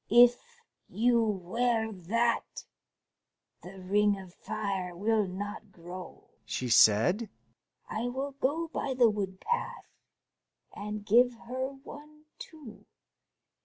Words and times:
"If 0.09 0.43
you 0.89 1.21
wear 1.23 1.91
that, 1.91 2.65
the 3.61 3.77
ring 3.79 4.17
of 4.17 4.33
fire 4.33 4.95
will 4.97 5.27
not 5.27 5.71
grow," 5.71 6.23
she 6.43 6.69
said. 6.69 7.29
"I 7.87 8.09
will 8.09 8.31
go 8.31 8.67
by 8.69 8.95
the 8.95 9.11
woodpath, 9.11 9.85
and 10.73 11.05
give 11.05 11.33
her 11.45 11.67
one, 11.83 12.25
too. 12.39 12.87